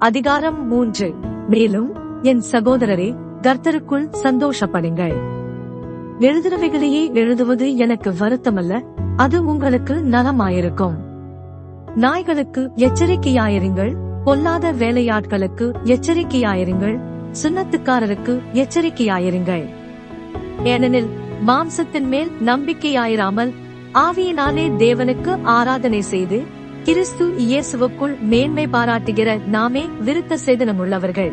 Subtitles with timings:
[0.00, 1.14] அதிகாரம் மூன்று.
[1.48, 5.14] மேலும் என் சகோதரரே கர்த்தருக்குள் சந்தோஷப்படுங்கள்.
[6.18, 8.84] எழுதுறவைகளையே எழுதுவது எனக்கு வருத்தமல்ல
[9.16, 10.94] அது உங்களுக்கு நலமாயிருக்கும்.
[11.94, 16.98] நாய்களுக்கு எச்சரிக்கையாயிருங்கள் பொல்லாத வேலையாட்களுக்கு எச்சரிக்கையாயிருங்கள்
[17.42, 19.68] சுண்ணத்துக்காரருக்கு எச்சரிக்கையாயிருங்கள்.
[20.64, 21.08] ஏனெனில்
[21.46, 23.54] மாம்சத்தின் மேல் நம்பிக்கையாயிராமல்
[23.94, 31.32] ஆவியினாலே தேவனுக்கு ஆராதனை செய்து கிறிஸ்து இயேசுவுக்குள் மேன்மை பாராட்டுகிற நாமே விருத்த சேதனமுள்ளவர்கள்.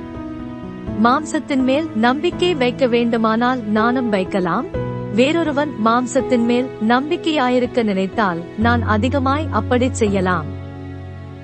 [1.04, 4.66] மாம்சத்தின் மேல் நம்பிக்கை வைக்க வேண்டுமானால் நானும் வைக்கலாம்.
[5.16, 10.46] வேறொருவன் மாம்சத்தின் மேல் நம்பிக்கையாயிருக்க நினைத்தால் நான் அதிகமாய் அப்படி செய்யலாம்.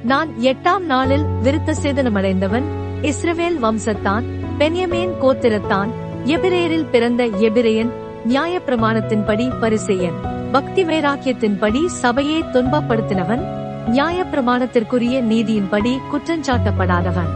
[0.04, 2.64] நான் எட்டாம் நாளில் விருத்த சேதனமடைந்தவன்
[3.02, 4.26] இஸ்ரவேல் வம்சத்தான்
[4.58, 5.92] பென்யமேன் கோத்திரத்தான்
[6.26, 7.92] எபிரேயரில் பிறந்த எபிரேயன்
[8.26, 10.20] நியாய பிரமாணத்தின்படி பரிசெயன்
[10.52, 13.44] பக்தி வைராக்கியத்தின்படி சபையை துன்பப்படுத்தினவன்
[13.90, 17.32] நியாய பிரமாணத்திற்குரிய நீதியின்படி குற்றஞ்சாட்டப்படாதவன்.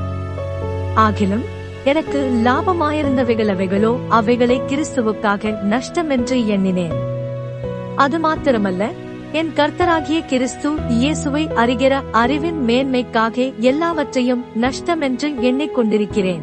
[0.95, 1.43] ஆகிலும்
[1.83, 6.93] எனக்கு லாபமாயிருந்தவைகள் அவைகளோ அவைகளை கிறிஸ்துவுக்காக நஷ்டமென்று எண்ணினேன்.
[7.95, 8.91] அது மாத்திரமல்ல
[9.31, 16.41] என் கர்த்தராகிய கிறிஸ்து இயேசுவை அறிகிற அறிவின் மேன்மைக்காக எல்லாவற்றையும் நஷ்டமென்று எண்ணிக்கொண்டிருக்கிறேன்.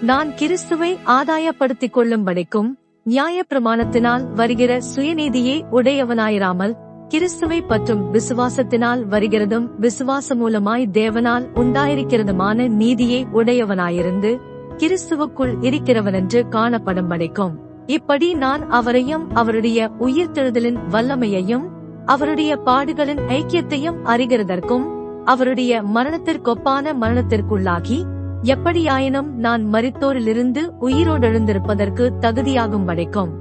[0.00, 10.84] நான் கிறிஸ்துவை ஆதாயப்படுத்திக் கொள்ளும்படிக்கும் நியாய பிரமாணத்தினால் வருகிற சுயநீதியே உடையவனாயிராமல் கிறிஸ்துவை பற்றும் விசுவாசத்தினால் வருகிறதும் விசுவாச மூலமாய்
[10.92, 14.30] தேவனால் உண்டாயிருக்கிறதுமான நீதியை உடையவனாயிருந்து
[14.76, 17.54] கிறிஸ்துவுக்குள் இருக்கிறவனென்று காணப்படும் படைக்கும்
[17.86, 21.66] இப்படி நான் அவரையும் அவருடைய உயிர்த்தெழுதலின் வல்லமையையும்
[22.04, 24.86] அவருடைய பாடுகளின் ஐக்கியத்தையும் அறிகிறதற்கும்
[25.24, 27.98] அவருடைய மரணத்திற்கொப்பான மரணத்திற்குள்ளாகி
[28.44, 33.32] எப்படியாயினும் நான் மரித்தோரிலிருந்து உயிரோடெழுந்திருப்பதற்கு தகுதியாகும் படைக்கும்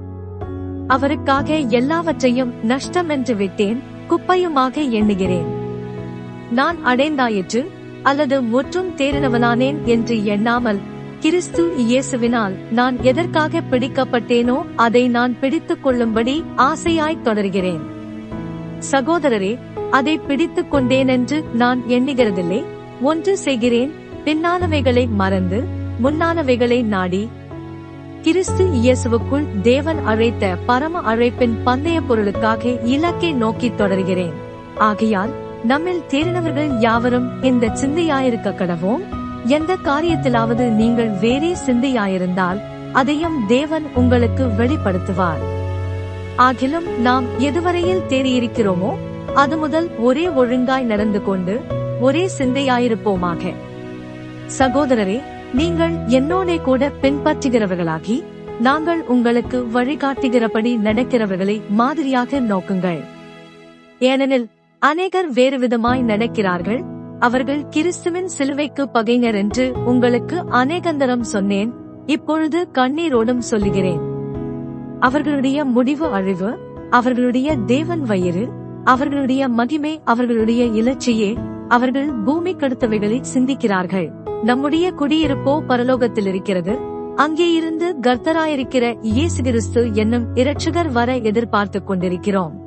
[0.87, 5.45] அவருக்காக எல்லாவற்றையும் நஷ்டம் என்று விட்டேன் குப்பையுமாக எண்ணுகிறேன்.
[6.51, 7.67] நான் அடைந்தாயிற்று
[8.03, 10.79] அல்லது முற்றும் தேறினவனானேன் என்று எண்ணாமல்
[11.19, 17.81] கிறிஸ்து இயேசுவினால் நான் எதற்காக பிடிக்கப்பட்டேனோ அதை நான் பிடித்துக் கொள்ளும்படி ஆசையாய் தொடர்கிறேன்.
[18.91, 19.57] சகோதரரே
[19.91, 22.63] அதை பிடித்துக் கொண்டேனென்று நான் எண்ணுகிறதில்லை.
[23.01, 23.91] ஒன்று செய்கிறேன்
[24.25, 25.63] பின்னானவைகளை மறந்து
[26.03, 27.29] முன்னானவைகளை நாடி
[28.25, 34.31] கிறிஸ்து இயேசுவுக்குள் தேவன் அழைத்த பரம அழைப்பின் பந்தய பொருளுக்காக இலக்கை நோக்கி தொடர்கிறேன்.
[34.77, 35.31] ஆகையால்
[35.63, 39.03] நம்மில் தேறினவர்கள் யாவரும் இந்த சிந்தையாயிருக்க கடவோம்?
[39.45, 45.43] எந்த காரியத்திலாவது நீங்கள் வேறே சிந்தையாயிருந்தால் அதையும் தேவன் உங்களுக்கு வெளிப்படுத்துவார்.
[46.37, 48.93] ஆகிலும் நாம் எதுவரையில் தேறியிருக்கிறோமோ
[49.33, 51.61] அது முதல் ஒரே ஒழுங்காய் நடந்து கொண்டு
[51.99, 53.53] ஒரே சிந்தையாயிருப்போமாக.
[54.59, 55.21] சகோதரரே
[55.53, 58.23] நீங்கள் என்னோடே கூட பின்பற்றுகிறவர்களாகி
[58.59, 62.99] நாங்கள் உங்களுக்கு வழிகாட்டுகிறபடி நடக்கிறவர்களை மாதிரியாக நோக்குங்கள்.
[63.99, 64.47] ஏனெனில்
[64.79, 66.81] அநேகர் வேறு விதமாய் நடக்கிறார்கள்
[67.19, 71.73] அவர்கள் கிறிஸ்துவின் சிலுவைக்கு பகைஞர் என்று உங்களுக்கு அநேகந்தரம் சொன்னேன்
[72.05, 74.01] இப்பொழுது கண்ணீரோடும் சொல்லுகிறேன்.
[74.99, 76.57] அவர்களுடைய முடிவு அழிவு
[76.89, 78.49] அவர்களுடைய தேவன் வயிறு
[78.83, 81.37] அவர்களுடைய மகிமை அவர்களுடைய இலச்சியே
[81.67, 84.11] அவர்கள் பூமி கடுத்தவைகளை சிந்திக்கிறார்கள்.
[84.43, 92.61] நம்முடைய குடியிருப்போ பரலோகத்தில் இருக்கிறது அங்கே இருந்து கர்த்தராயிருக்கிற இயேசு கிறிஸ்து என்னும் இரட்சகர் வர எதிர்பார்த்துக் கொண்டிருக்கிறோம்.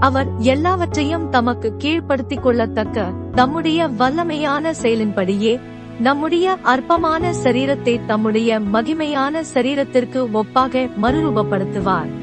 [0.00, 5.60] அவர் எல்லாவற்றையும் தமக்கு கீழ்ப்படுத்திக் கொள்ளத்தக்க தம்முடைய வல்லமையான செயலின்படியே
[5.98, 12.20] நம்முடைய அற்பமான சரீரத்தை தம்முடைய மகிமையான சரீரத்திற்கு ஒப்பாக மறுரூபப்படுத்துவார்.